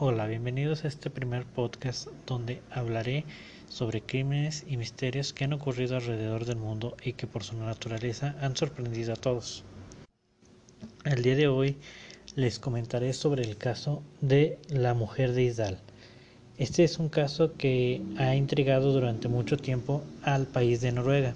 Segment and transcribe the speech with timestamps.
[0.00, 3.24] Hola, bienvenidos a este primer podcast donde hablaré
[3.68, 8.36] sobre crímenes y misterios que han ocurrido alrededor del mundo y que por su naturaleza
[8.40, 9.64] han sorprendido a todos.
[11.04, 11.78] El día de hoy
[12.36, 15.80] les comentaré sobre el caso de la mujer de Isdal.
[16.58, 21.34] Este es un caso que ha intrigado durante mucho tiempo al país de Noruega.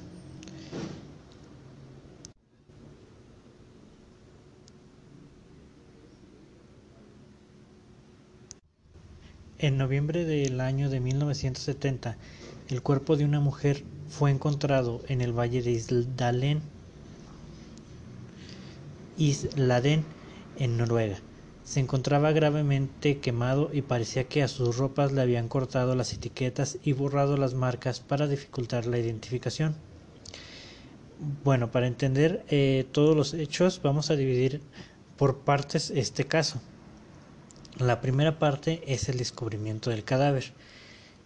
[9.63, 12.17] En noviembre del año de 1970,
[12.69, 16.61] el cuerpo de una mujer fue encontrado en el valle de Isdalen,
[19.17, 20.05] Isladen,
[20.59, 21.19] en Noruega.
[21.63, 26.79] Se encontraba gravemente quemado y parecía que a sus ropas le habían cortado las etiquetas
[26.83, 29.77] y borrado las marcas para dificultar la identificación.
[31.45, 34.61] Bueno, para entender eh, todos los hechos vamos a dividir
[35.17, 36.61] por partes este caso.
[37.79, 40.53] La primera parte es el descubrimiento del cadáver.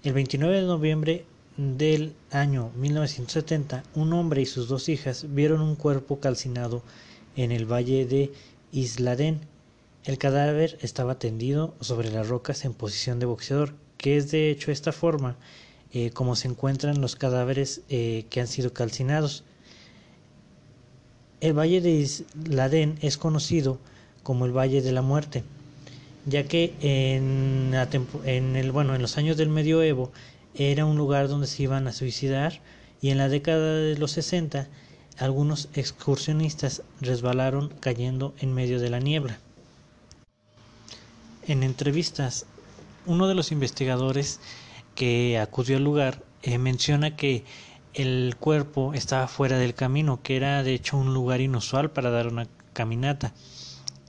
[0.05, 1.25] El 29 de noviembre
[1.57, 6.85] del año 1970, un hombre y sus dos hijas vieron un cuerpo calcinado
[7.35, 8.33] en el valle de
[8.71, 9.41] Isladén.
[10.05, 14.71] El cadáver estaba tendido sobre las rocas en posición de boxeador, que es de hecho
[14.71, 15.37] esta forma
[15.93, 19.43] eh, como se encuentran los cadáveres eh, que han sido calcinados.
[21.41, 23.81] El valle de Isladén es conocido
[24.23, 25.43] como el Valle de la Muerte
[26.27, 27.73] ya que en,
[28.25, 30.13] en, el, bueno, en los años del medioevo
[30.55, 32.61] era un lugar donde se iban a suicidar
[33.01, 34.69] y en la década de los 60
[35.19, 39.39] algunos excursionistas resbalaron cayendo en medio de la niebla.
[41.47, 42.47] En entrevistas,
[43.07, 44.41] uno de los investigadores
[44.95, 47.45] que acudió al lugar eh, menciona que
[47.95, 52.27] el cuerpo estaba fuera del camino, que era de hecho un lugar inusual para dar
[52.27, 53.33] una caminata.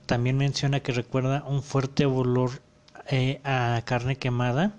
[0.08, 2.62] También menciona que recuerda un fuerte olor
[3.10, 4.72] eh, a carne quemada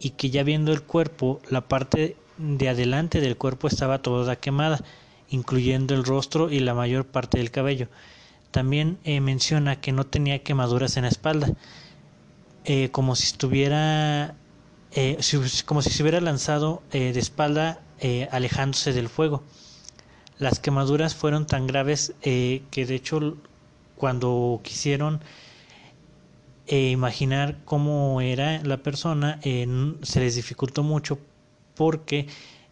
[0.00, 4.82] y que ya viendo el cuerpo, la parte de adelante del cuerpo estaba toda quemada,
[5.30, 7.86] incluyendo el rostro y la mayor parte del cabello.
[8.50, 11.52] También eh, menciona que no tenía quemaduras en la espalda,
[12.64, 14.34] eh, como si estuviera,
[15.64, 17.82] como si se hubiera lanzado de espalda
[18.32, 19.44] alejándose del fuego.
[20.38, 23.36] Las quemaduras fueron tan graves que de hecho
[23.98, 25.20] cuando quisieron
[26.66, 31.18] eh, imaginar cómo era la persona, se les dificultó mucho
[31.74, 32.26] porque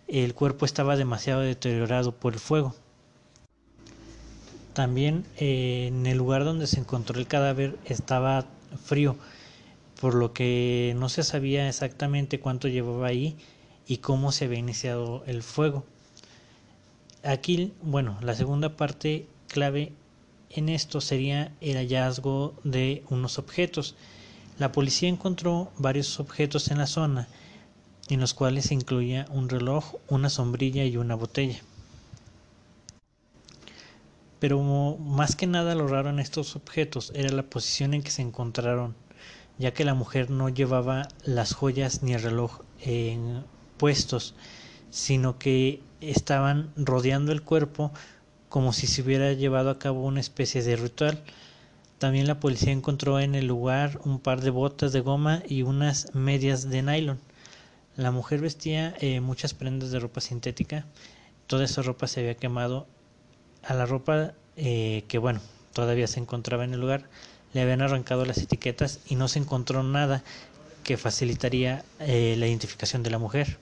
[0.09, 2.75] el cuerpo estaba demasiado deteriorado por el fuego.
[4.73, 8.47] También eh, en el lugar donde se encontró el cadáver estaba
[8.85, 9.17] frío,
[10.01, 13.37] por lo que no se sabía exactamente cuánto llevaba ahí
[13.87, 15.85] y cómo se había iniciado el fuego.
[17.25, 19.93] Aquí, bueno, la segunda parte clave
[20.57, 23.95] en esto sería el hallazgo de unos objetos.
[24.59, 27.29] La policía encontró varios objetos en la zona,
[28.09, 31.61] en los cuales incluía un reloj, una sombrilla y una botella.
[34.39, 34.63] Pero
[34.99, 38.95] más que nada lo raro en estos objetos era la posición en que se encontraron,
[39.59, 43.45] ya que la mujer no llevaba las joyas ni el reloj en
[43.77, 44.35] puestos,
[44.91, 47.93] sino que estaban rodeando el cuerpo
[48.49, 51.23] como si se hubiera llevado a cabo una especie de ritual.
[51.99, 56.15] También la policía encontró en el lugar un par de botas de goma y unas
[56.15, 57.19] medias de nylon.
[57.97, 60.85] La mujer vestía eh, muchas prendas de ropa sintética.
[61.47, 62.87] Toda esa ropa se había quemado.
[63.63, 65.41] A la ropa eh, que bueno,
[65.73, 67.05] todavía se encontraba en el lugar,
[67.53, 70.23] le habían arrancado las etiquetas y no se encontró nada
[70.85, 73.59] que facilitaría eh, la identificación de la mujer.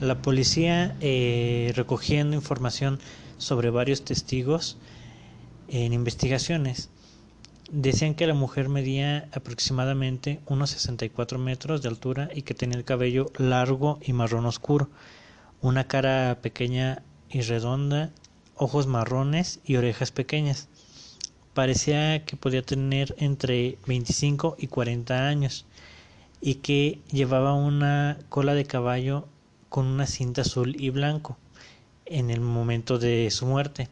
[0.00, 3.00] La policía, eh, recogiendo información
[3.36, 4.76] sobre varios testigos
[5.66, 6.88] en investigaciones,
[7.72, 12.84] decían que la mujer medía aproximadamente unos 64 metros de altura y que tenía el
[12.84, 14.88] cabello largo y marrón oscuro,
[15.62, 18.12] una cara pequeña y redonda,
[18.54, 20.68] ojos marrones y orejas pequeñas.
[21.54, 25.66] Parecía que podía tener entre 25 y 40 años
[26.40, 29.26] y que llevaba una cola de caballo
[29.68, 31.36] con una cinta azul y blanco
[32.06, 33.88] en el momento de su muerte.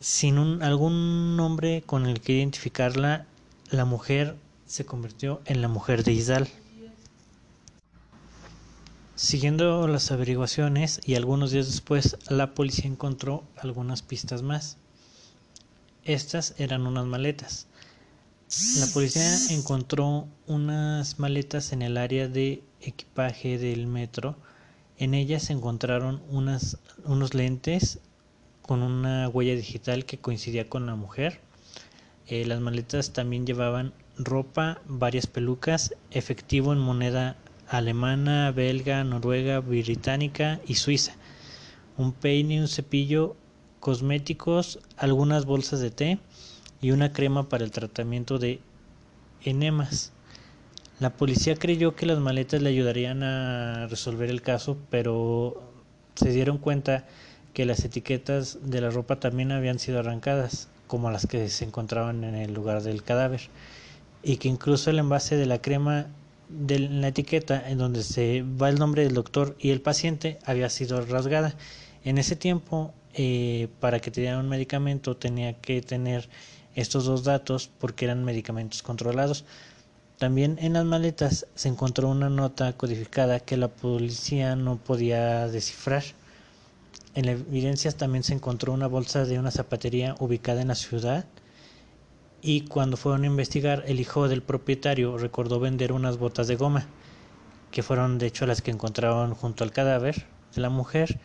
[0.00, 3.26] Sin algún nombre con el que identificarla,
[3.70, 4.36] la mujer
[4.66, 6.48] se convirtió en la mujer de Isdal.
[9.16, 14.76] Siguiendo las averiguaciones y algunos días después, la policía encontró algunas pistas más.
[16.04, 17.66] Estas eran unas maletas.
[18.78, 24.36] La policía encontró unas maletas en el área de equipaje del metro.
[24.96, 28.00] En ellas se encontraron unos lentes
[28.62, 31.40] con una huella digital que coincidía con la mujer.
[32.26, 37.36] Eh, las maletas también llevaban ropa, varias pelucas, efectivo en moneda
[37.68, 41.14] alemana, belga, noruega, británica y suiza,
[41.96, 43.36] un peine, un cepillo,
[43.80, 46.18] cosméticos, algunas bolsas de té
[46.80, 48.60] y una crema para el tratamiento de
[49.44, 50.12] enemas.
[51.00, 55.62] La policía creyó que las maletas le ayudarían a resolver el caso, pero
[56.16, 57.06] se dieron cuenta
[57.54, 62.24] que las etiquetas de la ropa también habían sido arrancadas, como las que se encontraban
[62.24, 63.42] en el lugar del cadáver,
[64.24, 66.08] y que incluso el envase de la crema
[66.48, 70.68] de la etiqueta en donde se va el nombre del doctor y el paciente había
[70.68, 71.54] sido rasgada.
[72.04, 76.28] En ese tiempo, eh, para que te dieran un medicamento, tenía que tener
[76.74, 79.44] estos dos datos porque eran medicamentos controlados.
[80.18, 86.02] También en las maletas se encontró una nota codificada que la policía no podía descifrar.
[87.14, 91.24] En la evidencias también se encontró una bolsa de una zapatería ubicada en la ciudad
[92.42, 96.86] y cuando fueron a investigar el hijo del propietario recordó vender unas botas de goma
[97.70, 101.20] que fueron de hecho las que encontraron junto al cadáver de la mujer.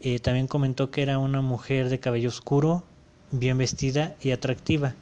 [0.00, 2.82] Eh, también comentó que era una mujer de cabello oscuro,
[3.30, 4.94] bien vestida y atractiva.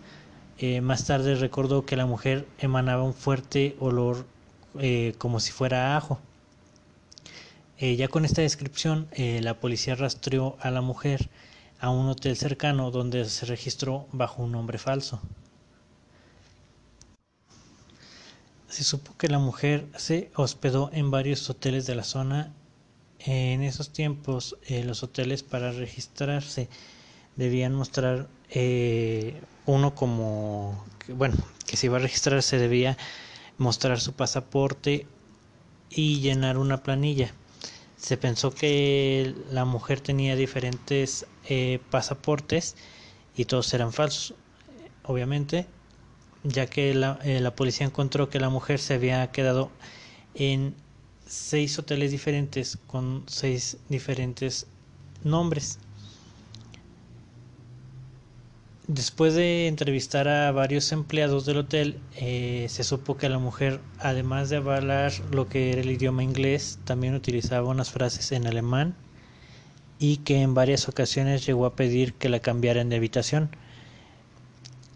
[0.62, 4.26] Eh, más tarde recordó que la mujer emanaba un fuerte olor
[4.78, 6.20] eh, como si fuera ajo.
[7.78, 11.30] Eh, ya con esta descripción, la policía rastreó a la mujer
[11.80, 15.18] a un hotel cercano donde se registró bajo un nombre falso.
[18.68, 22.52] Se supo que la mujer se hospedó en varios hoteles de la zona.
[23.20, 26.68] En esos tiempos, los hoteles para registrarse
[27.36, 28.28] debían mostrar
[29.70, 31.36] uno como, bueno,
[31.66, 32.96] que si iba a registrar se debía
[33.58, 35.06] mostrar su pasaporte
[35.90, 37.32] y llenar una planilla.
[37.96, 42.76] Se pensó que la mujer tenía diferentes eh, pasaportes
[43.36, 44.34] y todos eran falsos,
[45.04, 45.66] obviamente,
[46.42, 49.70] ya que eh, la policía encontró que la mujer se había quedado
[50.34, 50.74] en
[51.26, 54.66] seis hoteles diferentes con seis diferentes
[55.22, 55.78] nombres.
[58.92, 64.50] Después de entrevistar a varios empleados del hotel, eh, se supo que la mujer, además
[64.50, 68.96] de avalar lo que era el idioma inglés, también utilizaba unas frases en alemán
[70.00, 73.50] y que en varias ocasiones llegó a pedir que la cambiaran de habitación,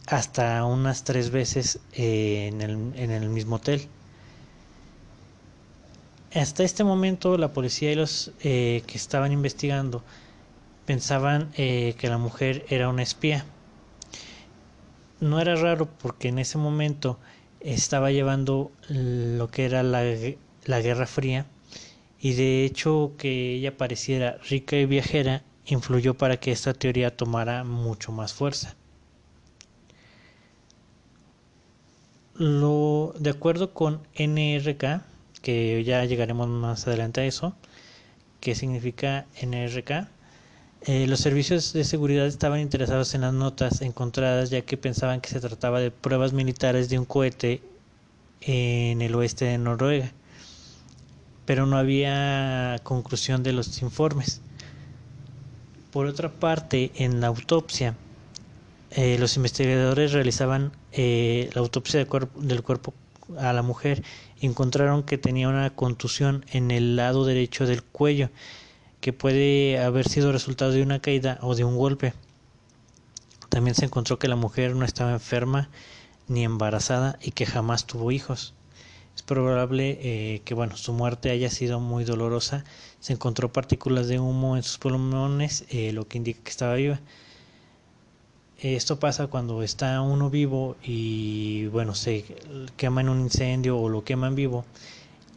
[0.08, 3.86] hasta unas tres veces eh, en, el, mismo hotel.
[6.34, 10.02] Hasta este momento la policía y los eh, que estaban investigando
[10.84, 13.46] pensaban que la mujer era una espía
[15.20, 17.18] no era raro porque en ese momento
[17.60, 20.02] estaba llevando lo que era la,
[20.64, 21.46] la Guerra Fría
[22.20, 27.64] y de hecho que ella pareciera rica y viajera influyó para que esta teoría tomara
[27.64, 28.74] mucho más fuerza.
[32.34, 35.02] Lo, de acuerdo con NRK,
[35.40, 37.54] que ya llegaremos más adelante a eso,
[38.40, 40.08] ¿qué significa NRK?
[40.86, 45.30] Eh, los servicios de seguridad estaban interesados en las notas encontradas ya que pensaban que
[45.30, 47.62] se trataba de pruebas militares de un cohete
[48.42, 50.12] en el oeste de Noruega,
[51.46, 54.42] pero no había conclusión de los informes.
[55.90, 57.96] Por otra parte, en la autopsia,
[58.90, 62.92] eh, los investigadores realizaban eh, la autopsia del cuerpo, del cuerpo
[63.38, 64.02] a la mujer
[64.42, 68.28] encontraron que tenía una contusión en el lado derecho del cuello
[69.04, 72.14] que puede haber sido resultado de una caída o de un golpe.
[73.50, 75.68] También se encontró que la mujer no estaba enferma
[76.26, 78.54] ni embarazada y que jamás tuvo hijos.
[79.14, 82.64] Es probable eh, que bueno, su muerte haya sido muy dolorosa.
[82.98, 86.98] Se encontró partículas de humo en sus pulmones, eh, lo que indica que estaba viva.
[88.58, 92.24] Esto pasa cuando está uno vivo y bueno, se
[92.78, 94.64] quema en un incendio o lo quema en vivo.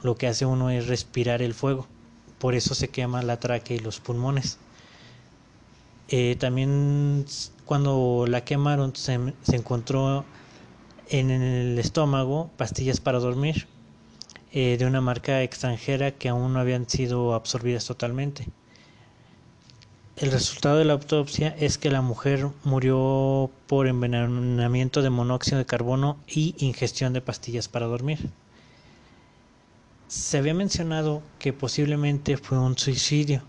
[0.04, 1.86] Lo que hace uno es respirar el fuego
[2.40, 4.58] por eso se quema la tráquea y los pulmones.
[6.10, 7.26] Eh, también
[7.66, 9.20] cuando la quemaron se,
[9.52, 10.24] encontró
[11.10, 13.68] en el estómago pastillas para dormir
[14.54, 18.48] eh, de una marca extranjera que aún no habían sido absorbidas totalmente.
[20.16, 25.66] El resultado de la autopsia es que la mujer murió por envenenamiento de monóxido de
[25.66, 28.32] carbono y ingestión de pastillas para dormir.
[30.08, 33.42] Se había mencionado que posiblemente fue un suicidio,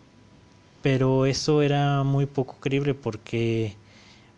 [0.82, 3.76] pero eso era muy poco creíble porque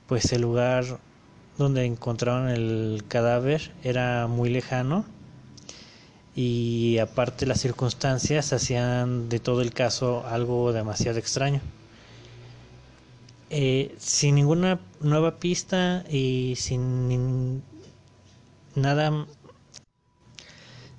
[0.07, 0.99] pues el lugar
[1.57, 5.07] donde encontraron el cadáver era muy lejano
[6.35, 11.61] y aparte las circunstancias hacían de todo el caso algo demasiado extraño.
[13.49, 17.63] Eh, sin ninguna nueva pista y sin
[18.75, 19.27] nada,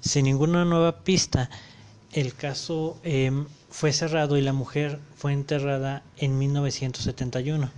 [0.01, 1.49] sin ninguna nueva pista,
[2.11, 7.71] el caso em, fue cerrado y la mujer fue enterrada en 1971.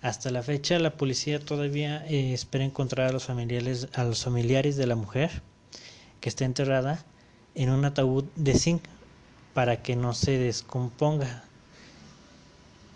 [0.00, 4.76] Hasta la fecha, la policía todavía eh, espera encontrar a los familiares, a los familiares
[4.76, 5.42] de la mujer
[6.20, 7.04] que está enterrada
[7.54, 8.82] en un ataúd de zinc
[9.54, 11.44] para que no se descomponga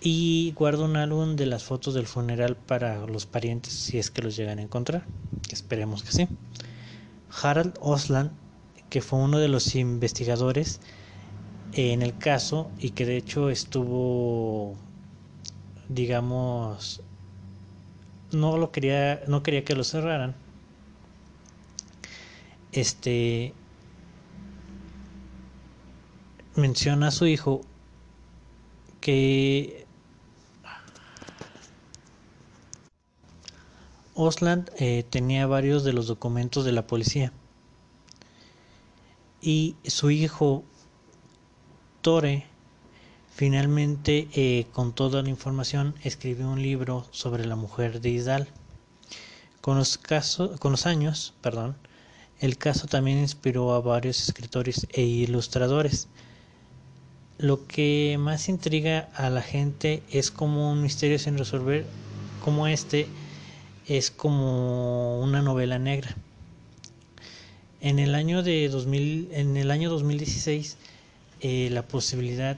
[0.01, 4.23] y guardo un álbum de las fotos del funeral para los parientes si es que
[4.23, 5.05] los llegan a encontrar.
[5.51, 6.29] Esperemos que sí.
[7.31, 8.31] Harald Osland,
[8.91, 10.81] que fue uno de los investigadores
[11.73, 14.77] en el caso y que de hecho estuvo,
[15.89, 17.03] digamos,
[18.33, 20.35] no lo quería, no quería que lo cerraran.
[22.73, 23.53] Este
[26.55, 27.61] menciona a su hijo
[29.01, 29.86] que
[34.17, 37.33] Osland eh, tenía varios de los documentos de la policía
[39.41, 40.65] y su hijo
[42.01, 42.47] Tore
[43.31, 48.49] finalmente eh, con toda la información escribió un libro sobre la mujer de Isdal.
[49.61, 51.77] Con los, casos, con los años, perdón,
[52.41, 56.09] el caso también inspiró a varios escritores e ilustradores.
[57.39, 61.85] Lo que más intriga a la gente es como un misterio sin resolver,
[62.43, 63.07] como este
[63.87, 66.17] es como una novela negra.
[67.81, 70.77] En el año de 2000, en el año 2016,
[71.41, 72.57] eh, la posibilidad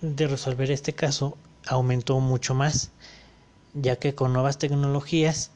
[0.00, 2.90] de resolver este caso aumentó mucho más,
[3.74, 5.50] ya que con nuevas tecnologías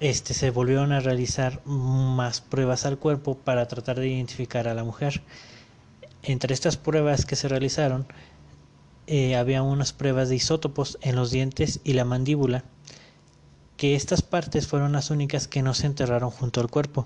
[0.00, 4.82] este, se volvieron a realizar más pruebas al cuerpo para tratar de identificar a la
[4.82, 5.22] mujer.
[6.24, 8.06] Entre estas pruebas que se realizaron,
[9.06, 12.64] eh, había unas pruebas de isótopos en los dientes y la mandíbula,
[13.82, 17.04] que estas partes fueron las únicas que no se enterraron junto al cuerpo.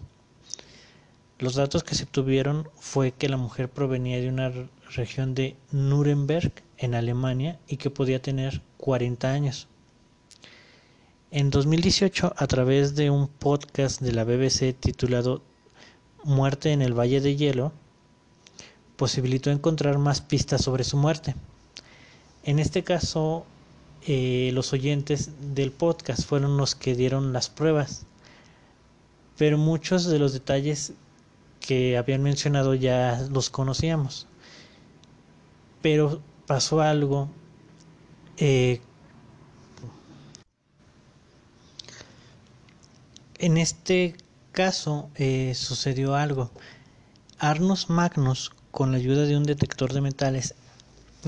[1.39, 4.53] Los datos que se obtuvieron fue que la mujer provenía de una
[4.91, 9.69] región de Nuremberg, en Alemania, y que podía tener 40 años.
[11.31, 15.41] En 2018, a través de un podcast de la BBC titulado
[16.25, 17.73] Muerte en el Valle de Hielo,
[18.97, 21.37] posibilitó encontrar más pistas sobre su muerte.
[22.45, 23.47] En este caso,
[24.07, 28.07] eh, los oyentes del podcast fueron los que dieron las pruebas,
[29.37, 30.93] pero muchos de los detalles
[31.61, 34.27] que habían mencionado ya los conocíamos.
[35.83, 37.29] Pero pasó algo
[38.39, 38.81] eh,
[43.39, 44.17] en este
[44.53, 46.51] caso eh, sucedió algo.
[47.39, 50.55] Arnos Magnus, con la ayuda de un detector de metales,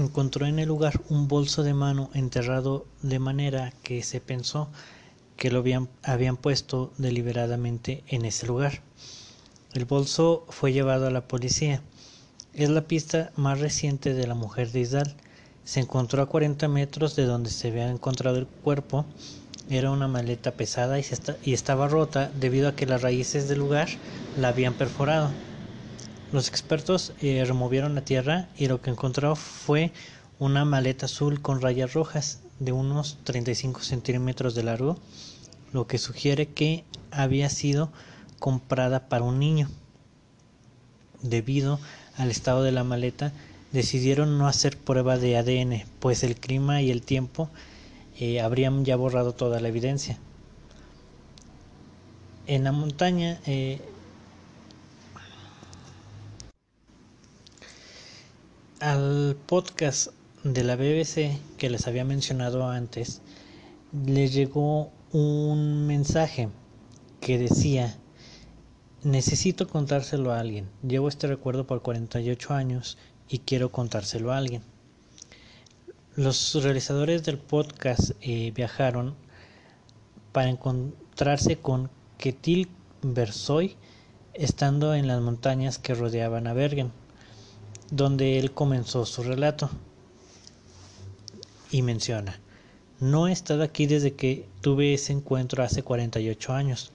[0.01, 4.69] encontró en el lugar un bolso de mano enterrado de manera que se pensó
[5.37, 8.83] que lo habían, habían puesto deliberadamente en ese lugar.
[9.73, 11.83] El bolso fue llevado a la policía.
[12.55, 15.15] Es la pista más reciente de la mujer de Isdal.
[15.65, 19.05] Se encontró a 40 metros de donde se había encontrado el cuerpo.
[19.71, 21.05] Era una maleta pesada y,
[21.45, 23.89] y estaba rota debido a que las raíces del lugar
[24.37, 25.31] la habían perforado.
[26.31, 29.93] Los expertos eh, removieron la tierra y lo que encontró fue
[30.39, 34.99] una maleta azul con rayas rojas de unos 35 centímetros de largo,
[35.73, 37.91] lo que sugiere que había sido
[38.39, 39.71] comprada para un niño.
[41.23, 41.81] Debido
[42.19, 43.33] al estado de la maleta,
[43.73, 47.49] decidieron no hacer prueba de ADN, pues el clima y el tiempo
[48.19, 50.19] eh, habrían ya borrado toda la evidencia.
[52.47, 53.81] En la montaña eh,
[58.81, 60.13] Al podcast
[60.45, 63.23] de la BBC que les había mencionado antes,
[64.07, 66.49] les llegó un mensaje
[67.21, 67.99] que decía,
[69.03, 74.63] necesito contárselo a alguien, llevo este recuerdo por 48 años y quiero contárselo a alguien.
[76.15, 79.17] Los realizadores del podcast eh, viajaron
[80.31, 82.69] para encontrarse con Ketil
[83.03, 83.77] Bersoy
[84.35, 86.93] estando en las montañas que rodeaban a Bergen
[87.91, 89.71] donde él comenzó su relato
[91.71, 92.39] y menciona,
[93.01, 96.93] no he estado aquí desde que tuve ese encuentro hace 48 años.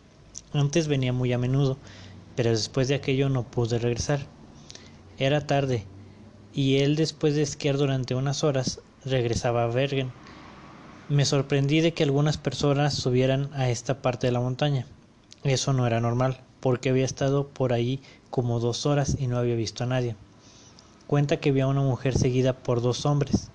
[0.51, 1.77] Antes venía muy a menudo,
[2.35, 4.27] pero después de aquello no pude regresar.
[5.17, 5.85] Era tarde,
[6.53, 10.11] y él después de esquiar durante unas horas regresaba a Bergen.
[11.09, 14.85] Me sorprendí de que algunas personas subieran a esta parte de la montaña.
[15.43, 19.55] Eso no era normal, porque había estado por ahí como dos horas y no había
[19.55, 20.15] visto a nadie
[21.07, 23.49] cuenta que vio a una mujer seguida por dos hombres,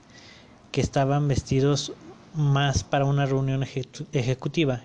[0.73, 1.93] que estaban vestidos
[2.35, 3.65] más para una reunión
[4.13, 4.85] ejecutiva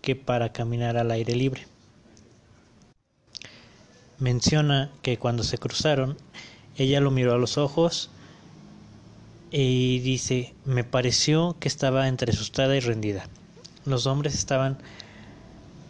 [0.00, 1.66] que para caminar al aire libre.
[4.18, 6.16] Menciona que cuando se cruzaron,
[6.76, 8.10] ella lo miró a los ojos
[9.50, 13.28] y dice, me pareció que estaba entre asustada y rendida.
[13.84, 14.78] Los hombres estaban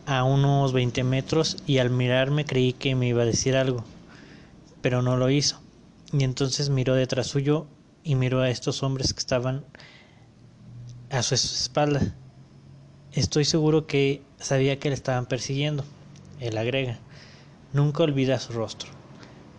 [0.07, 3.85] a unos 20 metros y al mirarme creí que me iba a decir algo,
[4.81, 5.62] pero no lo hizo.
[6.13, 7.67] Y entonces miró detrás suyo
[8.05, 9.65] y miró a estos hombres que estaban
[11.11, 12.01] a su espalda.
[13.13, 15.85] Estoy seguro que sabía que le estaban persiguiendo.
[16.41, 16.99] Él agrega,
[17.73, 18.91] nunca olvida su rostro.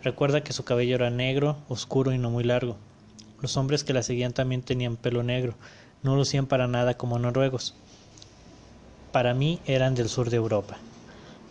[0.03, 2.77] Recuerda que su cabello era negro, oscuro y no muy largo.
[3.41, 5.55] Los hombres que la seguían también tenían pelo negro,
[6.03, 7.74] no lucían para nada como noruegos.
[9.12, 10.77] Para mí eran del sur de Europa.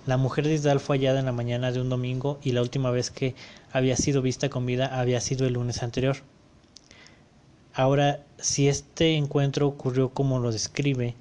[0.05, 2.91] La mujer de Isdal fue hallada en la mañana de un domingo y la última
[2.91, 3.37] vez que
[3.73, 6.17] había sido vista con vida había sido el lunes anterior.
[7.73, 11.15] Ahora, si este encuentro ocurrió como lo describe,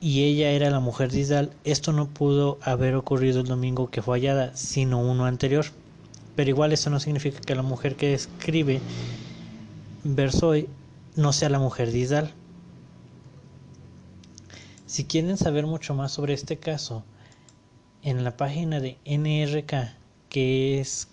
[0.00, 4.02] y ella era la mujer de Isdal, esto no pudo haber ocurrido el domingo que
[4.02, 5.66] fue hallada, sino uno anterior.
[6.36, 8.80] Pero igual eso no significa que la mujer que escribe
[10.04, 10.68] Versoy
[11.16, 12.32] no sea la mujer de Isdal.
[14.86, 17.02] Si quieren saber mucho más sobre este caso,
[18.02, 19.94] en la página de NRK,
[20.28, 21.08] que es,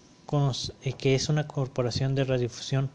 [0.84, 2.90] eh, que es una corporación de radiodifusión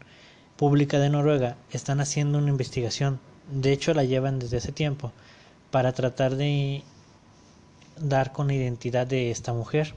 [0.57, 3.19] pública de Noruega, están haciendo una investigación.
[3.51, 5.11] De hecho, la llevan desde hace tiempo
[5.71, 6.83] para tratar de
[7.99, 9.95] dar con la identidad de esta mujer.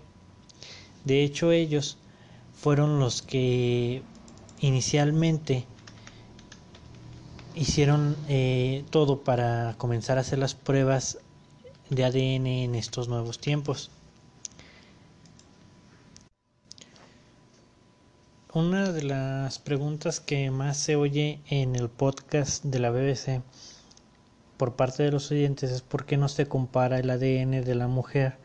[1.05, 1.99] De hecho, ellos
[2.55, 4.03] fueron los que
[4.61, 5.67] inicialmente
[7.55, 11.19] hicieron eh, todo para comenzar a hacer las pruebas
[11.91, 13.91] de ADN en estos nuevos tiempos.
[18.53, 23.43] Una de las preguntas que más se oye en el podcast de la BBC
[24.57, 27.89] por parte de los oyentes es por qué no se compara el ADN de la
[27.89, 28.37] mujer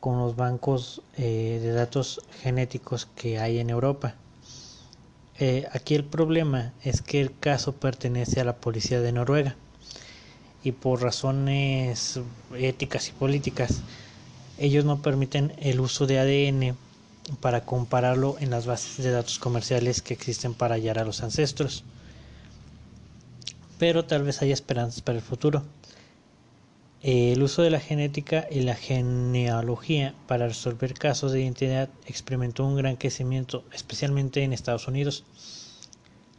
[0.00, 4.14] con los bancos eh, de datos genéticos que hay en Europa.
[5.38, 9.56] Eh, aquí el problema es que el caso pertenece a la policía de Noruega
[10.62, 12.20] y por razones
[12.54, 13.82] éticas y políticas
[14.58, 16.76] ellos no permiten el uso de ADN
[17.40, 21.84] para compararlo en las bases de datos comerciales que existen para hallar a los ancestros
[23.80, 25.64] pero tal vez haya esperanzas para el futuro.
[27.02, 32.76] El uso de la genética y la genealogía para resolver casos de identidad experimentó un
[32.76, 35.24] gran crecimiento, especialmente en Estados Unidos.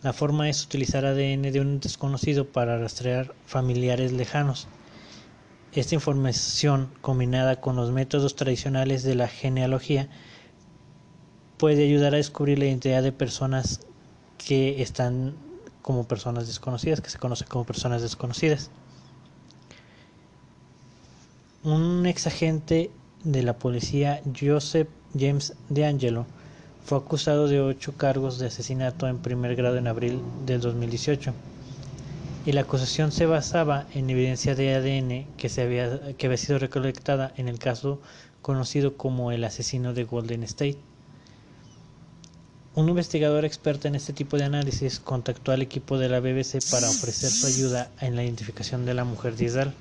[0.04, 4.68] La forma es utilizar ADN de un desconocido para rastrear familiares lejanos.
[5.74, 10.10] Esta información, combinada con los métodos tradicionales de la genealogía,
[11.58, 13.82] puede ayudar a descubrir la identidad de personas
[14.40, 15.36] que están
[15.84, 18.72] como personas desconocidas, que se conocen como personas desconocidas.
[21.64, 22.90] Un ex agente
[23.24, 26.26] de la policía, Joseph James DeAngelo,
[26.86, 31.34] fue acusado de ocho cargos de asesinato en primer grado en abril del 2018
[32.46, 36.58] y la acusación se basaba en evidencia de ADN que, se había, que había sido
[36.58, 38.02] recolectada en el caso
[38.42, 40.78] conocido como el asesino de Golden State.
[42.74, 46.90] Un investigador experto en este tipo de análisis contactó al equipo de la BBC para
[46.90, 49.74] ofrecer su ayuda en la identificación de la mujer de Israel.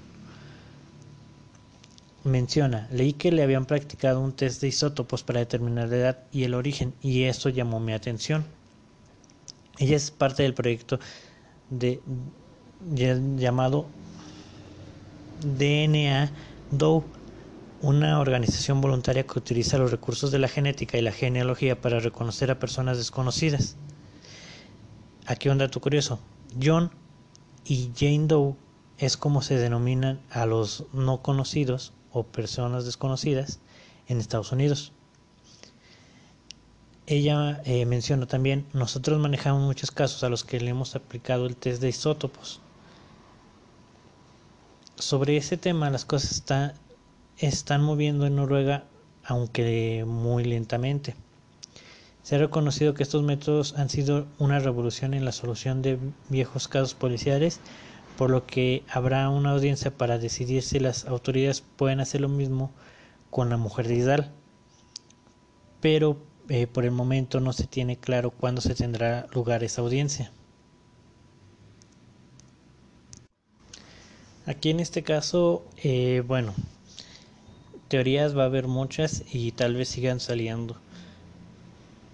[2.23, 6.45] Menciona, leí que le habían practicado un test de isótopos para determinar la edad y
[6.45, 8.45] el origen y eso llamó mi atención.
[9.79, 11.01] Ella es parte del proyecto
[11.71, 12.01] de,
[13.37, 13.87] llamado
[15.43, 16.31] DNA
[16.71, 17.05] DOE
[17.83, 22.51] una organización voluntaria que utiliza los recursos de la genética y la genealogía para reconocer
[22.51, 23.77] a personas desconocidas.
[25.27, 26.21] Aquí un dato curioso.
[26.63, 26.91] John
[27.65, 28.55] y Jane Doe
[28.99, 33.61] es como se denominan a los no conocidos o personas desconocidas
[34.09, 34.92] en Estados Unidos.
[37.07, 41.57] Ella eh, menciona también, nosotros manejamos muchos casos a los que le hemos aplicado el
[41.57, 42.61] test de isótopos.
[44.96, 46.75] Sobre ese tema las cosas están
[47.46, 48.85] están moviendo en Noruega,
[49.25, 51.14] aunque muy lentamente.
[52.23, 56.68] Se ha reconocido que estos métodos han sido una revolución en la solución de viejos
[56.68, 57.61] casos policiales,
[58.16, 62.70] por lo que habrá una audiencia para decidir si las autoridades pueden hacer lo mismo
[63.31, 64.33] con la mujer de Idal.
[65.81, 66.18] Pero
[66.49, 70.33] eh, por el momento no se tiene claro cuándo se tendrá lugar esa audiencia.
[74.46, 76.55] Aquí en este caso, eh, bueno,
[77.88, 80.77] teorías va a haber muchas y tal vez sigan saliendo.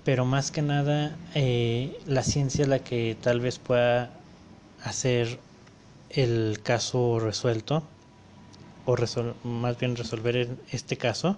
[0.04, 4.10] Pero más que nada, eh, la ciencia es la que tal vez pueda
[4.82, 5.40] hacer
[6.10, 7.82] el caso resuelto
[8.84, 8.96] o
[9.42, 11.36] más bien resolver este caso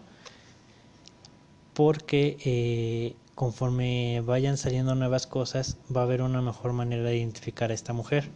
[1.73, 7.71] porque eh, conforme vayan saliendo nuevas cosas va a haber una mejor manera de identificar
[7.71, 8.31] a esta mujer.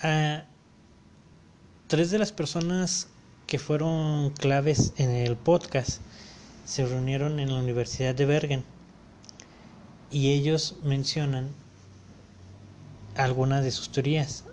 [0.00, 0.44] Ah,
[1.86, 3.08] tres de las personas
[3.46, 6.00] que fueron claves en el podcast
[6.64, 8.75] se reunieron en la Universidad de Bergen
[10.10, 11.50] y ellos mencionan
[13.16, 14.44] algunas de sus teorías.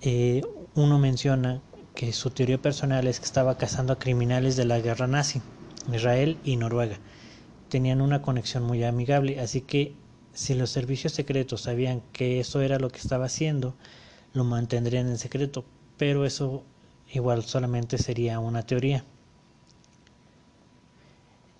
[0.00, 0.42] Eh,
[0.74, 1.60] uno menciona
[1.94, 5.40] que su teoría personal es que estaba cazando a criminales de la guerra nazi,
[5.92, 6.98] Israel y Noruega.
[7.68, 9.94] Tenían una conexión muy amigable, así que
[10.32, 13.74] si los servicios secretos sabían que eso era lo que estaba haciendo,
[14.34, 15.64] lo mantendrían en secreto,
[15.96, 16.62] pero eso
[17.12, 19.04] igual solamente sería una teoría.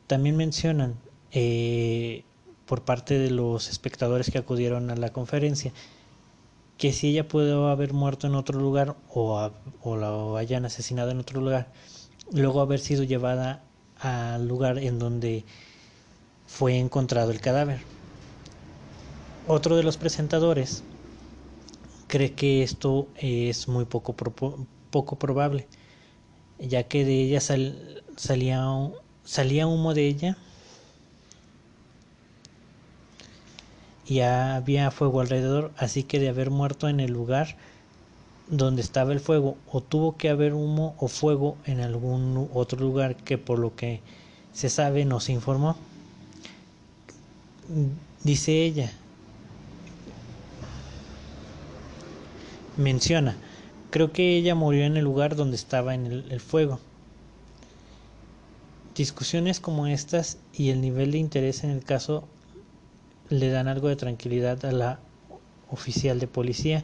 [0.07, 0.95] También mencionan
[1.33, 2.23] eh,
[2.67, 5.73] por parte de los espectadores que acudieron a la conferencia
[6.79, 9.51] que si ella pudo haber muerto en otro lugar o,
[9.83, 11.73] o la hayan asesinado en otro lugar,
[12.33, 13.63] luego haber sido llevada
[13.99, 15.45] al lugar en donde
[16.47, 17.81] fue encontrado el cadáver.
[19.49, 20.83] Otro de los presentadores
[22.09, 25.67] cree que esto es muy poco, poco probable,
[26.59, 28.67] ya que de ella salía,
[29.25, 30.37] salía humo de ella
[34.09, 37.57] y había fuego alrededor, así que de haber muerto en el lugar
[38.49, 43.17] donde estaba el fuego, o tuvo que haber humo o fuego en algún otro lugar
[43.17, 44.01] que por lo que
[44.53, 45.77] se sabe no se informó.
[48.23, 48.93] Dice ella,
[52.77, 53.37] menciona,
[53.91, 56.79] creo que ella murió en el lugar donde estaba en el, el fuego.
[58.95, 62.29] Discusiones como estas y el nivel de interés en el caso
[63.29, 65.01] le dan algo de tranquilidad a la
[65.71, 66.83] oficial de policía.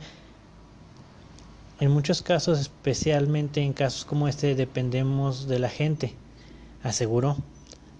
[1.81, 6.15] En muchos casos, especialmente en casos como este, dependemos de la gente,
[6.83, 7.37] aseguró.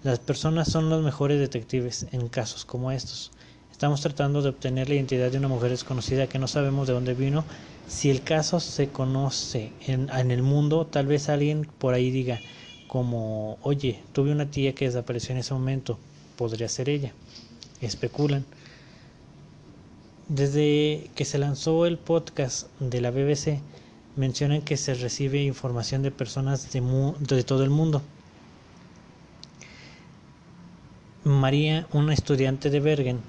[0.03, 3.31] Las personas son los mejores detectives en casos como estos.
[3.71, 7.15] Estamos tratando de obtener la identidad de una mujer desconocida que no sabemos de dónde
[7.15, 7.45] vino.
[7.89, 12.41] Si el caso se conoce en, en el mundo, tal vez alguien por ahí diga
[12.87, 15.99] como, oye, tuve una tía que desapareció en ese momento,
[16.37, 17.13] podría ser ella
[17.83, 18.45] especulan.
[20.29, 23.61] Desde que se lanzó el podcast de la BBC,
[24.17, 26.81] mencionan que se recibe información de personas de,
[27.21, 28.03] de todo el mundo.
[31.25, 33.21] María, una estudiante de Bergen,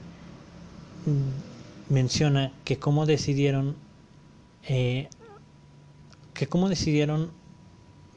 [1.89, 3.75] menciona que cómo decidieron
[4.67, 5.09] eh,
[6.33, 7.31] que cómo decidieron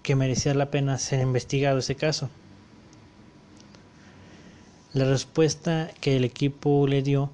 [0.03, 2.31] que merecía la pena ser investigado ese caso.
[4.97, 7.31] La respuesta que el equipo le dio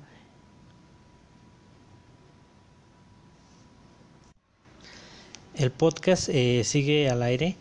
[5.54, 7.54] El podcast eh, sigue al aire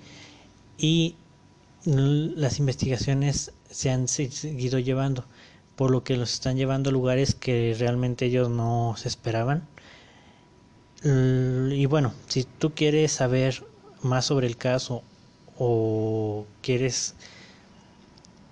[0.79, 1.13] y
[1.85, 5.23] las investigaciones se han seguido llevando,
[5.75, 9.67] por lo que los están llevando a lugares que realmente ellos no se esperaban.
[11.03, 13.63] Y bueno, si tú quieres saber
[14.01, 15.03] más sobre el caso
[15.59, 17.13] o quieres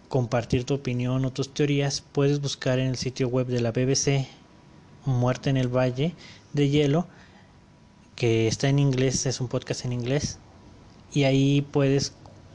[0.10, 4.28] compartir tu opinión o tus teorías, puedes buscar en el sitio web de la BBC
[5.06, 6.16] Muerte en el Valle
[6.52, 7.08] de Hielo,
[8.16, 10.40] que está en inglés, es un podcast en inglés,
[11.14, 12.14] y ahí puedes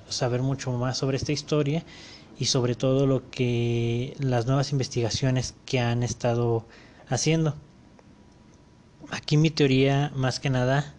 [0.09, 1.85] saber mucho más sobre esta historia
[2.39, 6.67] y sobre todo lo que las nuevas investigaciones que han estado
[7.09, 7.55] haciendo.
[9.11, 10.95] Aquí mi teoría más que nada,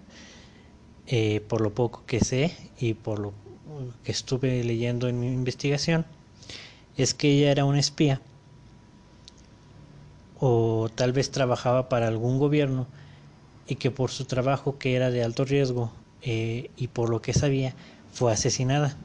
[1.08, 3.34] eh, por lo poco que sé y por lo
[4.04, 6.06] que estuve leyendo en mi investigación,
[6.98, 8.22] es que ella era una espía
[10.40, 12.88] o tal vez trabajaba para algún gobierno
[13.68, 17.34] y que por su trabajo que era de alto riesgo eh, y por lo que
[17.34, 17.74] sabía
[18.14, 18.96] fue asesinada.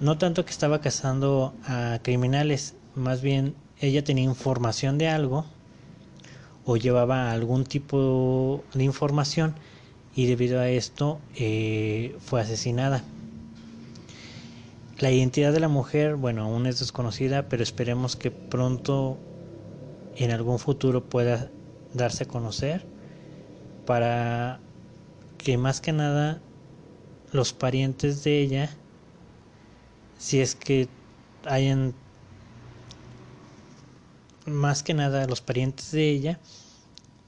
[0.00, 5.44] No tanto que estaba cazando a criminales, más bien ella tenía información de algo
[6.64, 9.54] o llevaba algún tipo de información
[10.14, 13.04] y debido a esto eh, fue asesinada.
[14.98, 19.18] La identidad de la mujer, bueno, aún es desconocida, pero esperemos que pronto
[20.16, 21.50] en algún futuro pueda
[21.92, 22.82] darse a conocer
[23.84, 24.58] para
[25.36, 26.40] que más que nada
[27.30, 28.70] los parientes de ella,
[30.18, 30.88] si es que
[31.44, 31.92] hayan
[34.46, 36.38] más que nada los parientes de ella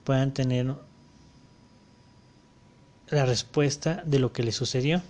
[0.04, 0.74] puedan tener
[3.08, 5.02] la respuesta de lo que le sucedió.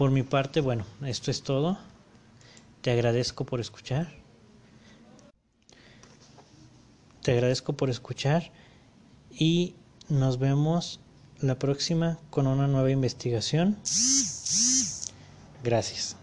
[0.00, 1.76] Por mi parte, bueno, esto es todo.
[2.80, 4.08] Te agradezco por escuchar.
[7.22, 8.50] Te agradezco por escuchar
[9.30, 9.74] y
[10.08, 11.00] nos vemos
[11.42, 13.76] la próxima con una nueva investigación.
[15.62, 16.16] Gracias.